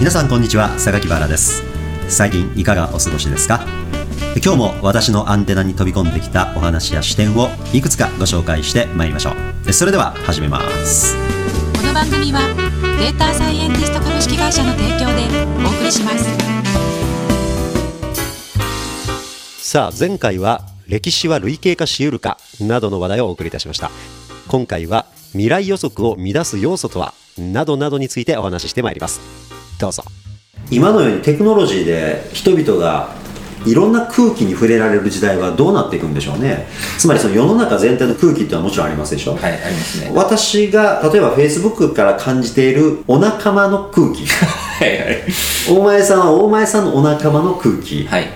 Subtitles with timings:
[0.00, 1.62] 皆さんこんにちは榊原です。
[2.08, 3.66] 最近いかがお過ごしですか？
[4.42, 9.32] 今日も私のアンテナに飛び込んできたお話や視点をいくつかご紹介してまいりましょ
[9.66, 9.72] う。
[9.74, 11.14] それでは始めます。
[11.74, 12.40] この番組は
[12.98, 15.28] データサイエンティスト株式会社の提供で
[15.68, 16.24] お送りします。
[19.70, 23.90] さあ前回は歴史は類型化しうるかなどの話題をお送りいたしました。
[24.48, 27.12] 今回は未来予測を乱す要素とは？
[27.36, 29.49] などなどについてお話ししてまいります
[29.80, 30.04] どうぞ
[30.70, 33.18] 今のようにテクノロジーで人々が
[33.66, 36.66] いろんな空気に触れられる時代はどうなっていくんでしょうね
[36.98, 40.12] つまりその世の中全体の空気っていうのはもちろんありますでしょはい、ありますね。
[40.14, 45.22] 私が例えばフェイスブックから感じているお仲間の空気はい はい。
[45.68, 48.28] 大前さんは大前さんのお仲間の空気、はい。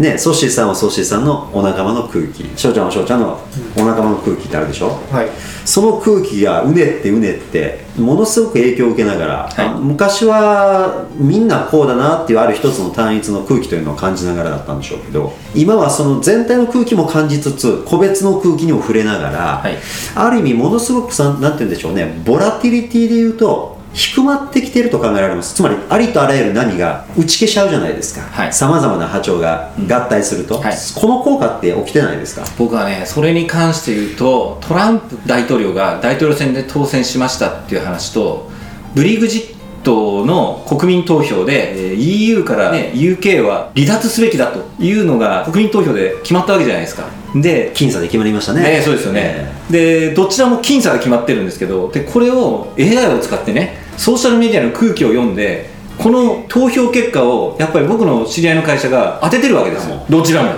[0.00, 2.50] ね、ソッシーさんはソッシーさんのお仲間の空気。
[2.56, 3.38] 翔ちゃんは翔ちゃんの
[3.76, 5.28] お仲間の空気ってあるでしょ、はい。
[5.66, 9.66] その空気がうねってうねってものすごく影響を受けながら、はい。
[9.66, 19.76] あ昔はみんなこうだなっていうある一つの単一の空気というのを感じながらだったんでしょうけど今はその全体の空気も感じつつ個別の空気にも触れながら、はい。
[20.14, 25.54] ある意味ものすごくさなんて言うんでしょうねボラティリティで言うと低まってきていると考えられます。
[25.54, 28.22] つまりありとあらゆる波が打ち消しちゃうじゃないですか。
[28.22, 28.52] はい。
[28.52, 30.74] さまざまな波長が合体すると、はい。
[30.94, 32.44] この効果って起きてないですか？
[32.56, 38.50] 僕はね、それに関して言うと、トランプ大統領が大統領選で当選しましたっていう話と、
[38.94, 47.04] ブリグジットの国民投票で、えー EU から、ね、UK は離脱すべきだというのが国民投票で決まったわけじゃないですか。
[47.34, 48.62] で、僅差で決まりましたね。
[48.62, 60.02] ね、そうですよね、でどちらも僅差が決まってるんですけどでこれを AI を使ってねソーシャルメディアの空気を読んでこの投票結果をやっぱり僕の知り合いの会社が当ててるわけですよ。
[60.08, 60.52] どちらも。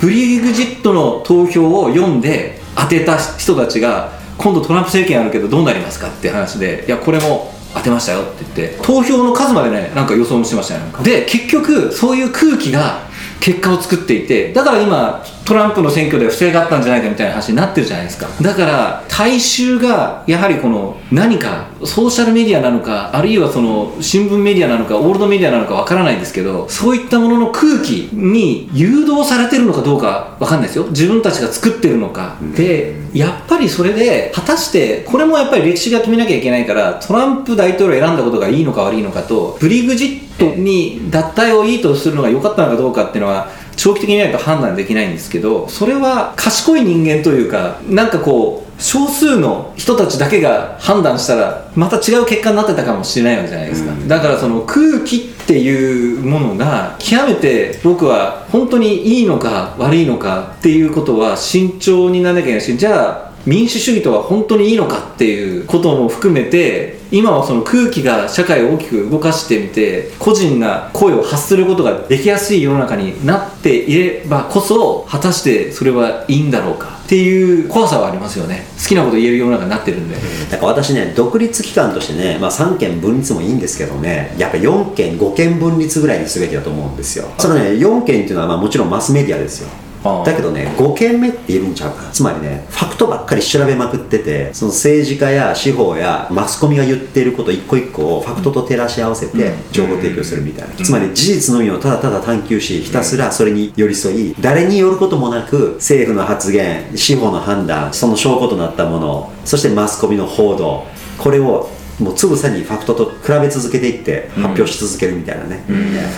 [0.00, 13.07] ブリグジットの投票を読んで当てた人たちが今度トランプ政権あるけどどうなりますかって話でいやこれも当てましたよって言って投票の数までねなんか予想もしてましたよなんかで結局そういう空気が
[13.40, 18.28] 結果を作っていてだから今トランプの選挙では不正があったんじゃないかみたいな話になってるじゃないですか。
[18.42, 30.84] だから大衆がやはりこの何かソーシャルメディアなのかあるいはその新聞メディアなのかオールドメディアなのかわからないですけどそういったものの空気に誘導されてるのかどうかわかんないですよ。
[30.88, 32.36] 自分たちが作ってるのか。
[32.54, 78.66] でやっぱりそれで果たしてこれもやっぱり歴史が決めなきゃいけないからトランプ大統領選んだことがいいのか悪いのかとブリグジットに脱退をいいとするのが良かったのかどうかっていうのは長期的に見ないと判断できないんですけどそれは賢い人間というかなんかこう少数の人たちだけが判断したらまた違う結果になってたかもしれないわけじゃないですか、だからその空気っていうものが極めて僕は本当にいいのか悪いのかっていうことは慎重にならなきゃいけないしじゃあ民主主義とは本当にいいのかっていうことも含めて今はその空気が社会を大きく動かしてみて個人が声を発することができやすい世の中になっていればこそ果たしてそれはいいんだろうかっていう怖さはありますよね。
[78.78, 80.16] 好きなこと言える世の中になってるんで。
[80.50, 87.30] だから私ね独立機関としてね、まあ、3件分立もいいんですけどねやっぱ4件5件分立ぐらいにすべきだと思うんですよ。
[87.38, 89.70] そのね4件っていうのはまあもちろんマスメディアですよ。
[90.02, 92.10] だけどね5件目って言えるんちゃうかな。
[92.10, 110.84] つまりねファクトばっかり調べまくっててその政治家や司法やマスコミが言っていること一個一個をファクトと照らし合わせて情報提供するみたいな、つまり事実のみをただただ探求しひたすらそれに寄り添い誰によることもなく政府の発言司法の判断その証拠となったものそしてマスコミの報道
[111.18, 115.72] これをもうつぶさにファクトと比べ続けていって発表し続けるみたいなね、フ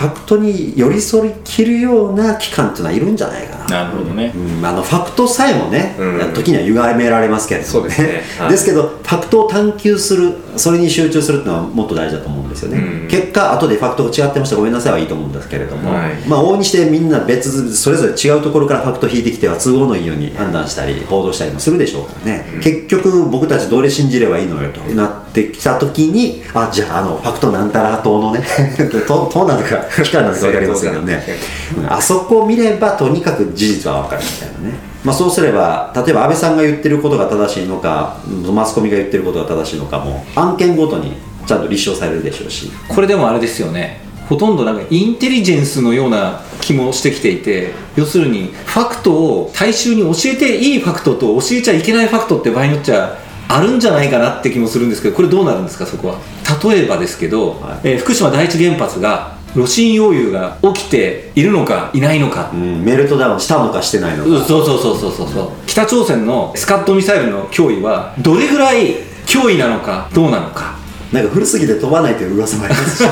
[0.04, 3.66] ァクトに寄り添いきるような機関っていうのはいるんじゃないかな。
[3.66, 4.32] なるほどね。
[4.34, 6.34] うん、あのファクトさえもね、うん。
[6.34, 8.22] 時には歪められますけれどもそうですね。
[8.38, 8.50] はい。
[8.50, 13.08] ですけどファクトを探求するそれに集中するっていうのはもっと大事だと思うんですよね、うん。
[13.08, 14.56] 結果後でファクトが違ってました。
[14.56, 16.14] ごめんなさいはいいと思うんですけれども、はい。
[16.28, 28.42] まあ往々にしてみんな別々それぞれ違うところからファクトを引いてきては都合のいいように判断したり報道したりもするでしょうからね、結局僕たちどれ信じればいいのよとなってきた時にあじゃああのファクトなんたら党のね
[29.06, 31.24] 党党なのか機関なのか分かりませんけどね。
[31.76, 31.92] うん。
[31.92, 38.18] あそこを見ればとにかく事実は分かるみたいなね、まあ、そうすれば例えば安倍さんが言ってることが正しいのか
[38.52, 41.14] マスコミが言ってることが正しいのかも案件ごとに
[41.46, 42.70] ちゃんと立証されるでしょうし。
[42.88, 44.00] これでもあれですよね。
[44.28, 53.18] ほとんどなんかインテリジェンスのような気もしてきていて要するにファクトを大衆に教えていいファクトと教えちゃいけないファクトって場合によっちゃ
[53.48, 56.18] あるんじゃないかなって気もするんですけどこれどうなるんですかそこは。
[56.62, 62.50] 例えばですけど、はいえー福島第一原発が炉心溶融が起きているのかいないのか。
[62.52, 65.50] うん、メルトダウンしたのかしてないのか、うんそうそうそうそうそうそう。
[65.66, 70.78] 北朝鮮のスカットミサイルの脅威はどれぐらい脅威なのかどうなのか。
[71.12, 73.02] なんか古すぎて飛ばないという噂もあります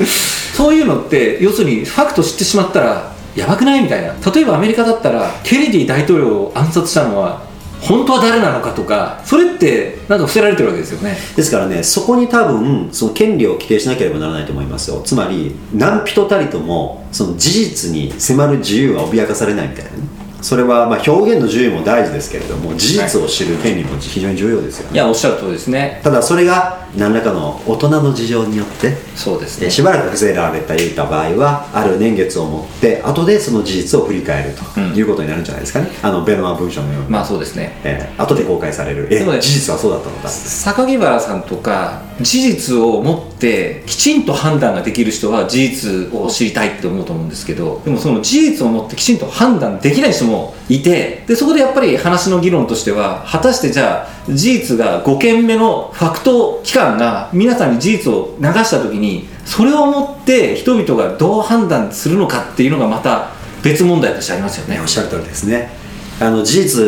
[0.00, 0.54] し。
[0.56, 4.14] そういうのって要するにファクト知ってしまったらやばくないみたいな。
[4.32, 7.45] 例えばアメリカだったらケネディ大統領を暗殺したのは
[7.88, 11.16] 本当は誰なのかとかそれってなんか伏せられてるわけですよね。
[11.36, 15.00] ですからねそこに多分その権利を規定しなければならないと思いますよ。
[15.04, 20.15] つまり何人たりともその事実に迫る自由は脅かされないみたいなね。
[20.40, 26.00] それはまあ表現の自由も大事ですけれども事実を知る権利も非常に重要ですよね、いやおっしゃる通りですね。
[26.02, 29.66] ただそれが何らかの大人の事情によってそうですね。
[29.66, 34.96] えしばらく防いられていた場合はある年月をもって後でその事実を振り返るとうん。
[34.96, 37.78] いうことになるんじゃないですかね、あのベノマ文書のように、まあそうですね。
[37.84, 39.08] えー後で公開される。
[39.10, 63.30] え事実はそうだったのだ榊原さんとか事実を持ってきちんと判断ができる人は事実を知りたいって思うと思うんですけどでもその事実を持ってきちんと判断できない人もいてでそこでやっぱり話の議論としては果たしてじゃあ事実が5件目のファクト機関が皆さんに事実を流した時にそれをもって人々がどう判断するのかっていうのがまた
[63.62, 64.78] 別問題としてありますよね。
[64.80, 65.70] おっしゃる通りですね。
[66.18, 66.82] あの事実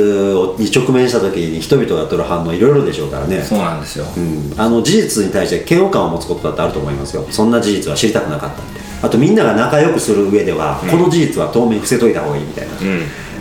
[0.59, 3.43] に直面した時に人々が取る反応いろいろでしょうからね。
[3.43, 4.07] そうなんですよ。
[4.17, 7.27] うん、あの事実に対して嫌悪感を持つことだってあると思いますよ。
[7.31, 8.81] そんな事実は知りたくなかったって。
[9.03, 12.75] あとみんなが仲良くする上では、この事実は当面伏せといた方がいいみたいな、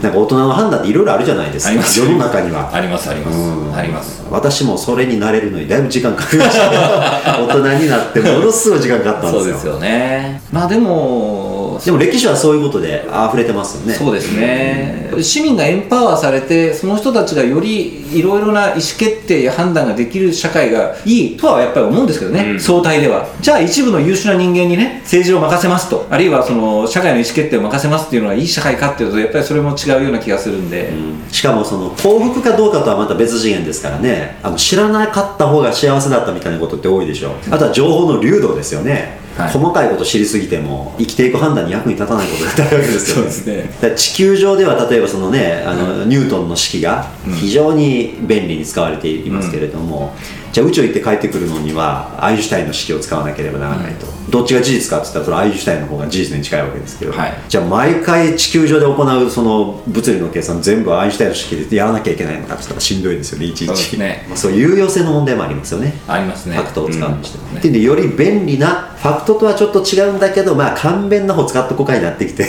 [0.02, 1.74] なんか大人の判断っていろいろあるじゃないですか。
[1.74, 2.74] 世の中には。
[2.74, 3.38] ありますあります。
[3.38, 3.76] うん。
[3.76, 4.24] あります。
[4.30, 7.40] 私もそれになれるのにだいぶ時間かかりました。
[7.42, 9.40] 大人になってものすごい時間かかったんですよ。
[9.42, 10.42] そうですよね。
[10.52, 11.47] まあでも
[11.86, 13.94] でも歴史はそういうことで溢れてますよね。
[13.94, 15.12] そうですね。
[15.22, 23.28] 市民がエンパワーされてその人たちがよりいろいろな意思決定や判断ができる社会がいいとはやっぱり思うんですけどね、相対では。
[23.42, 26.06] じゃあ一部の優秀な人間にね政治を任せますと。
[26.10, 30.92] あるいはその社会の意思決定を任せますっていうのはいい社会かっていうとやっぱりそれも違うような気がするんで、
[31.32, 34.38] しかもその幸福かどうかとはまた別次元ですからね。
[34.44, 37.36] あの知らなかった方が幸せだったみたいなことって多いでしょ。
[37.50, 39.52] あとは情報の流動ですよね、はい。
[39.52, 43.32] 細かいこと知りすぎても生きていく判断に役に立たないことだってあるわけですよね。
[43.32, 43.96] そうですね。
[43.96, 50.14] 地球上では例えばそのねあの、ニュートンの式が非常に便利に使われていますけれども、
[50.52, 57.34] じゃあ宇宙行って帰ってくるのにはアインシュタインの式を使わなければならないと、どっちが事実かって言ったらそれはアインシュタインの方が事実に近いわけですけど、はい。
[57.48, 63.98] じゃあ毎回地球上で行うその物理の計算全部アインシュタインの式でやらなきゃいけないのかって言ったらしんどいですよねいちいち。
[63.98, 65.94] まあ、そうい う有用性の問題もありますよね。
[66.08, 66.56] ありますね。
[66.56, 67.58] ファクトを使うにしても、うん。
[67.58, 72.48] っていうんでより便利なファクトとはちょっと違うんだけどまあ簡便な方使っとこうかになってきて、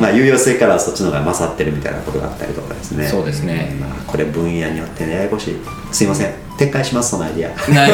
[0.00, 3.06] まあ有用性からはそっちの方が勝ってるみたいなことがあったりとかですね。
[3.06, 3.76] そうですね。
[3.80, 5.56] まあ、これ分野によってねややこしい
[5.92, 6.46] すいません。
[6.56, 7.88] 撤回しますそのアイディア。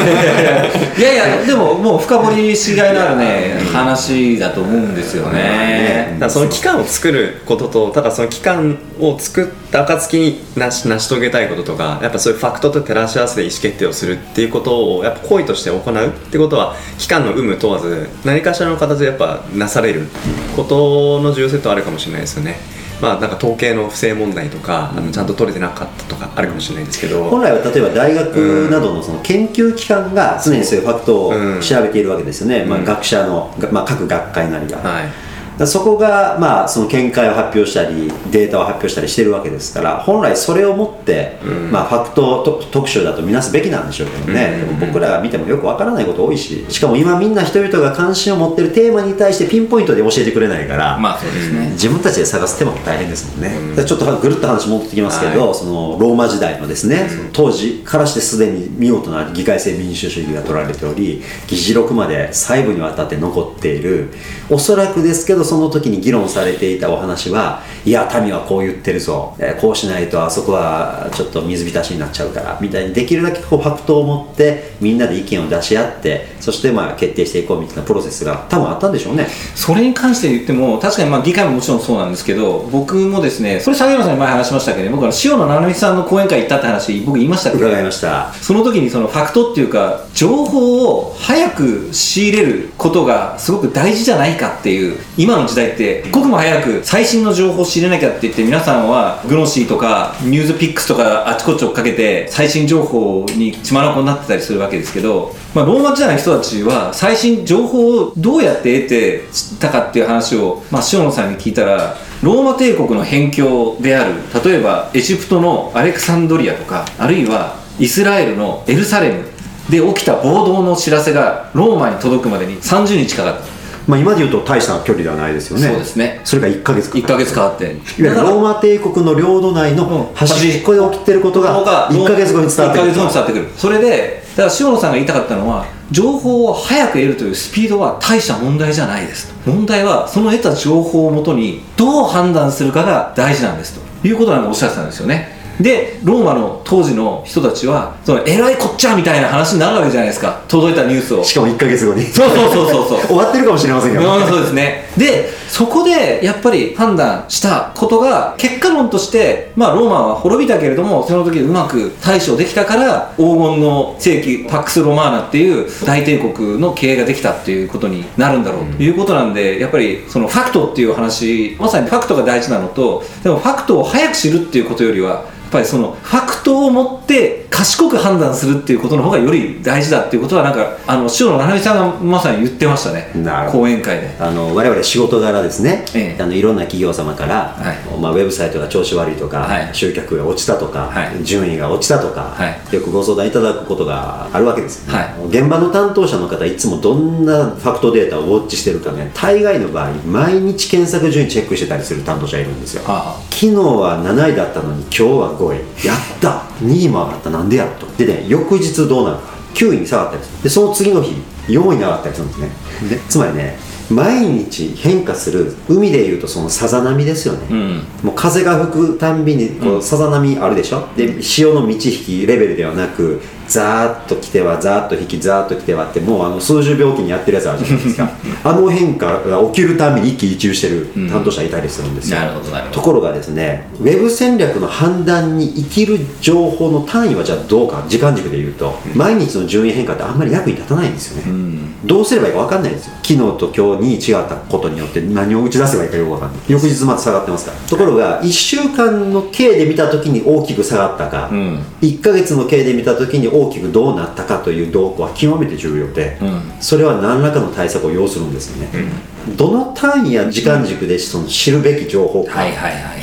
[0.97, 1.01] い。
[1.01, 6.17] やいやでももう深掘りしがいのあるね話だと思うんですよね。
[6.29, 20.07] その期間を作ることとただその期間を作った暁に成し成し遂げたいこととかやっぱそういうファクトと照らし合わせて意思決定をするっていうことをやっぱ行為として行うってことは期間の有無問わず何かしらの形でやっぱなされる
[20.55, 22.57] ことの重要性とあるかもしれないですよね。
[23.01, 27.23] まあなんか統計の不正問題とか、あのちゃんと取れてなかったとかあるかもしれないですけど。
[27.29, 31.61] 本来は例えば大学などのその研究機関が常にそういうファクトをうん。
[31.61, 32.85] 調べているわけですよね、まあ、うん。
[32.85, 35.32] 学者の、がまあ、各学会なりが、はい
[35.65, 41.71] そこが、まあ、その見解を発表したりデータを発表したりしてるわけですから本来それをもって、うん。
[41.71, 44.79] まあ、ファクトと特集だと見なすべきなんでしょうけどね、うん。
[44.79, 53.75] でも僕らが見てもよくわからないこと多いししかも今みんな人々が関心を持ってるテーマに対してピンポイントで教えてくれないから、まあそうですね、自分たちで探す手間も大変ですもんね、うん。
[53.75, 64.09] でちょっとぐるっと話戻ってきますけど、そのローマ時代のですね、その当時からしてすでに見事な議会制民主主義が取られており議事録まで細部にわたって残っている
[64.49, 79.27] おそらくですけどその時に議論されていたお話はいや民はこう言ってるぞ、えーこうしないとあそこはちょっと水浸しになっちゃうからみたいにできるだけこうファクトを持ってみんなで意見を出し合ってそしてまあ決定していこうみたいなプロセスが多分あったんでしょうね。
[79.55, 87.59] それに関して言っても確かにまあ議会ももちろんそうなんですけど僕もですねそれ影山さんに前話しましたけど僕は塩野七海さんの講演会行ったって話僕言いましたっけ？
[87.59, 88.33] 伺いました。
[88.33, 119.33] その時にそのファクトっていうか情報を早く仕入れることがすごく大事じゃないかっていう今の時代って一刻も早く最新の情報を仕入れなきゃって言って皆さんはグノシーとかニュースピックスとかあちこち追っかけて最新情報に血眼になってたりするわけですけど、まあ、ローマ時代の人たちは最新情報をどうやって得て知ったかっていう話を、まあ、塩野さんに聞いたらローマ帝国の辺境である例えばエジプトのアレクサンドリアとかあるいはイスラエルのエルサレム
[119.69, 123.52] で起きた暴動の知らせがローマに届くまでに30日かかった、
[123.87, 125.67] まあ、今で言うと大した距離ではないですよね。
[125.67, 126.21] そうですね。
[126.23, 127.65] それが1か月かかる1ヶ月かかって。
[127.65, 133.49] いわゆるローマ帝国の領土内の端っこで起きてることが1か月後に伝わって1ヶくる月後に伝わってくる。
[133.57, 139.51] それでだから塩野さんが言いたかったのは情報を早く得るというスピードは大した問題じゃないですと。
[139.51, 143.83] 問題はその得た情報をもとにどう判断するかが大事なんですと。
[144.07, 150.41] いうことなんかおっしゃってたんですよねでローマの当時の人たちはそのえらいこっちゃみたいな話になるわけじゃないですか。
[150.47, 151.23] 届いたニュースを。
[151.23, 152.03] しかも1か月後に。
[152.05, 152.99] そうそうそうそうそう。
[153.07, 154.89] 終わってるかもしれませんけど、うん、そうですね。
[154.97, 168.65] でそこでやっぱり判断したことが結果論として、まあ、ローマは滅びたけれどもその時うまく対処できたから黄金の世紀パックス・ロマーナっていう大帝国の経営ができたっていうことになるんだろう。
[168.65, 183.11] ということなんでやっぱりそのファクトっていう話まさにファクトが大事なのとでもファクトを早く知るっていうことよりはぱりそのファクトを持って賢く判断するっていうことの方がより大事だっていうことはなんかあの塩野七海さんがまさに言ってましたね。
[183.51, 184.09] 講演会で。
[184.19, 186.21] あの我々仕事柄ですね、ええ。
[186.21, 187.99] あのいろんな企業様から、はい。
[187.99, 189.75] まあ、ウェブサイトが調子悪いとか、はい。
[189.75, 191.23] 集客が落ちたとか、はい。
[191.23, 192.75] 順位が落ちたとか、はい。
[192.75, 195.27] よくご相談いただくことがあるわけですよね、はい。
[195.27, 199.11] 現場の担当者の方いつもどんなファクトデータをウォッチしてるかね。
[199.13, 202.83] 大概の場合毎日検索順位チェックしてたりする担当者いるんですよ。
[202.87, 205.87] あ昨日は7位だったのに今日は5位。
[205.87, 206.53] やった。
[206.63, 207.87] 2位も上がったなんでやろと。
[207.97, 209.33] でね翌日どうなるか。
[209.53, 210.43] 9位に下がったりする。
[210.43, 211.13] でその次の日
[211.47, 212.49] 4位に上がったりするんですね。
[212.89, 213.57] でつまりね
[213.91, 217.83] 毎日変化する海でいうとそのさざ波ですよね、うん。
[218.01, 220.87] もう風が吹くたんびにこうさざ波あるでしょ。
[220.95, 223.21] で潮の満ち引きレベルではなく
[223.53, 228.09] ザーッと来てはザーッと引きザーッと来てはってもうあの数十秒期にやってるやつあるじゃないですか。
[228.43, 232.75] あの変化が起きるたんびに一喜一憂してる担当者いたりするんですよ、なるほどなるほど。
[232.75, 242.93] ところがですねウェブ戦略の判断に生きる情報の単位はじゃあどうか時間軸で言うと、毎日の順位変化ってあんまり役に立たないんですよね、どうすればいいか分かんないんですよ。
[243.03, 246.41] 昨日と今日に違ったことによって何を打ち出せばいいかよく分かんない。
[246.47, 247.57] 翌日まで下がってますから。
[247.67, 251.59] ところが1週間の計で見た時に大きく下がったか、うん。
[251.81, 256.41] 1ヶ月の計で見た時に大きくどうなったかという動向は極めて重要で、うん。
[256.59, 258.91] それは何らかの対策を要するんですよね、
[259.37, 262.43] どの単位や時間軸でその知るべき情報か、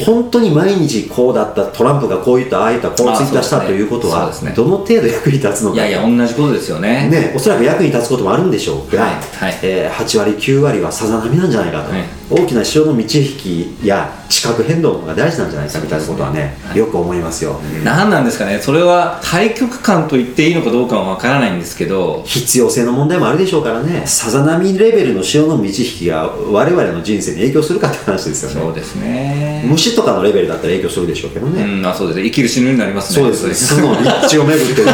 [0.05, 5.77] 本当に毎日こうだったトランプがこう言ったああ言ったこうツイッターしたということは、どの程度役に立つのか。
[5.77, 7.09] いやいや同じことですよね。
[7.09, 9.59] ね、おそらく役に立つこともあるんでしょうが、はいはい。
[9.63, 16.79] えー8割9割はさざ波なんじゃないかと、はい大きな潮の満ち引きや地殻変動が大事なんじゃないかみたいなことはねはい。
[16.79, 18.61] よく思いますよ、何なんですかね。
[18.61, 24.07] それは対極感と言っていいのかどうかは分からないんですけど必要性の問題もあるでしょうからね。
[24.07, 28.61] さざ波レベルの潮の満ち引きが我々の人生に影響するかって話ですよね。
[28.61, 29.65] そうですね。
[29.67, 32.17] 虫とかのレベルだったら影響するでしょうけどね、うんあそうです。
[32.19, 33.33] ね生きる死ぬになりますね。
[33.33, 33.67] そうです。
[33.75, 34.93] 巣の立地を巡ってですね。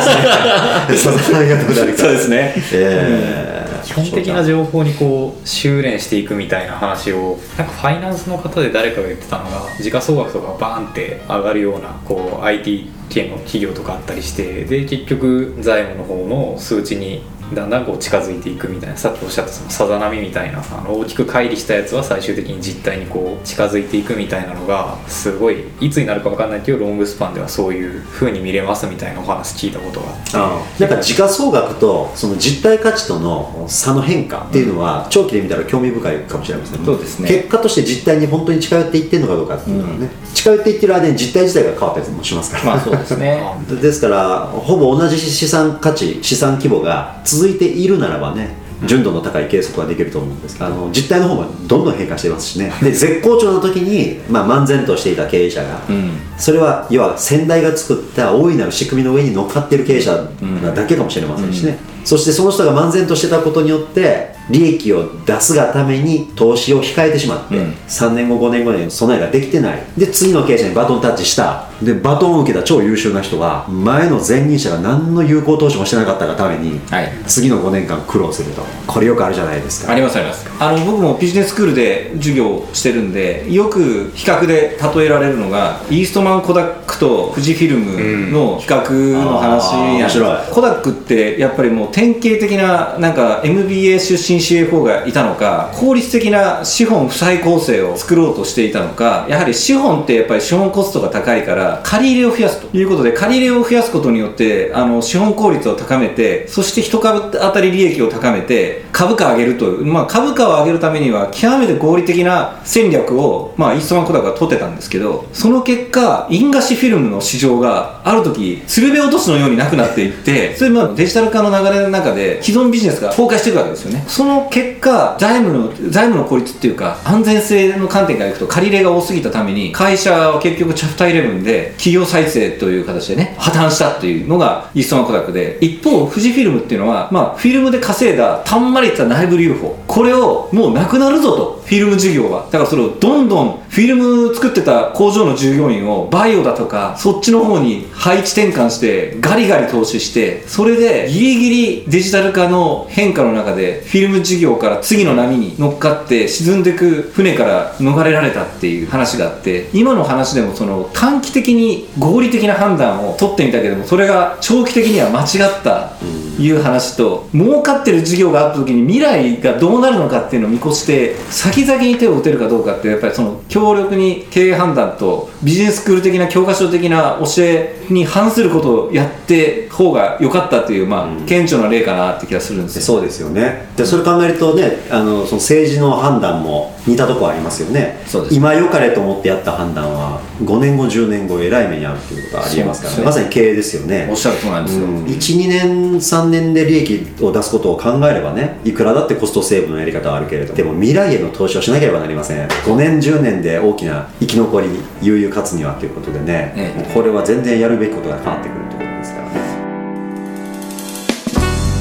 [0.97, 1.99] さざ波がどうなるか。
[1.99, 2.55] そうですね。
[2.73, 3.56] えー
[3.87, 17.23] 基本的な情報にこう修練していくみたいな話をなんかファイナンスの方で誰かが言ってたのが時価総額とかバーンって上がるようなこう IT 系の企業とかあったりしてで結局財務の方の数値に
[17.55, 30.07] だんだんこう近づいていくみたいなさっきおっしゃったそのさざ波みたいなあの大きく乖離したやつは最終的に実態にこう近づいていくみたいなのがすごいいつになるか分かんないけどロングスパンではそういう風に見れますみたいなお話聞いたことが。
[30.35, 36.85] あってなんか時価総額とその実体価値との差の変化っていうのは長期で見たら興味深いかもしれませんね。
[36.85, 37.29] そうですね。
[37.29, 43.43] 結果として実態に本当に近寄っていってるのかどうかっていうのはね、近寄っていってる間に実態自体が変わったりもしますから、まあそうですね。
[43.81, 52.71] ですからほぼ同じ資産価値資産規模が続いているならばね純度の高い計測ができると思うんですけどあの実態の方もどんどん変化していますしね。
[52.83, 56.11] で絶好調の時に、まあ、漫然としていた経営者が、うん。
[56.37, 60.29] それは要は先代が作った大いなる仕組みの上に乗っかってる経営者
[60.63, 67.71] なだけかもしれませんしね、そしてその人が漫然としてたことによって利益を出すがために投資を控えてしまって、うん。
[67.89, 69.83] 3年後5年後に備えができてない。
[69.97, 77.13] で次の経営者にバトンタッチしたでバトンを受けた超優秀な人が前の前任者が何の有効投資もしてなかったがために、はい。
[77.27, 78.63] 次の5年間苦労すると。
[78.87, 79.93] これよくあるじゃないですか。
[79.93, 80.47] ありますあります。
[80.59, 90.09] あの僕もビジネススクールで授業をしてるんでよく比較で例えられるのがイーストマンコダックと富士フィルムの比較の話あーなん。
[90.09, 90.55] です面白い。
[90.55, 102.77] コダックってやっぱりもう典型的ななんか MBA 出身 CFO がいたのか効率的な資本負債構成を作ろうとしていたのかやはり資本ってやっぱり資本コストが高いから借り入れを増やすと。
[102.77, 124.05] いうことで借り入れを増やすことによってあの資本効率を高めてそして一株当たり利益を高めて株価を上げるという、まあ、株価を上げるためには極めて合理的な戦略を、まあ、イーストマンコダックが取ってたんですけどその結果印画紙フィルムの市場がある時鶴瓶落としのようになくなっていってそれまデジタル化の流れの中で既存ビジネスが崩壊していくわけですよね。
[124.09, 139.77] その結果財務の財務の効率っていうか安全性の観点からいくと借り入れが多すぎたために会社は結局チャプター11で企業再生という形でね破綻したっていうのがイーストマンコダックで一方富士フィルムっていうのは、まあ、フィルムで稼いだたんまりった内部留保。
[139.87, 142.45] これをもうなくなるぞとフィルム事業は。
[142.47, 165.93] だからそれをどんどんフィルム作ってた工場の従業員をバイオだとかそっちの方に配置転換してガリガリ投資してそれでギリギリデジタル化の変化の中でフィルム事業から次の波に乗っかって沈んでく船から逃れられたっていう話があって今の話でもその短期的に合理的な判断を取ってみたけどもそれが長期的には間違った
[166.39, 182.83] いう話と儲かってる事業があった時に未来がどうなるのかっていうのを見越して先々に手を打てるかどうかってやっぱりその強力に経営判断とビジネススクール的な教科書的な教えに反することをやって方が良かったっていうまあ顕著な例かなって気がするんですよ。
[182.83, 183.69] そうですよね。
[183.77, 187.99] でそれ考えるとねあのその政治の判断も似たとこありますよね。
[188.31, 193.07] 今良かれと思ってやった判断は5年後10年後えらい目に遭うっていうことはありえますからそうね。
[193.07, 194.09] まさに経営ですよね。
[194.11, 202.47] おっしゃるとなんですよ、12年3年で利益を出すことを考えればねいくらだってコストセーブのやり方はあるけれどでも未来への投資をしなければなりません。
[202.49, 204.69] 5年10年で大きな生き残り
[205.03, 206.95] 悠々勝つにはということでね、ええ。
[206.95, 209.41] これは全然やるべきことが変わってくるということですからね。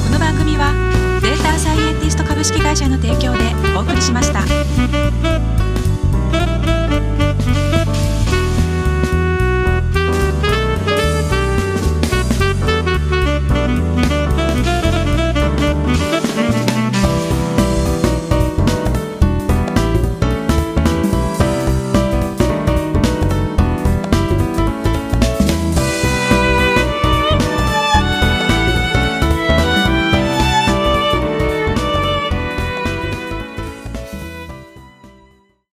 [0.06, 0.72] この番組は
[1.22, 3.38] データサイエンティスト株式会社の提供で
[3.76, 5.65] お送りしました。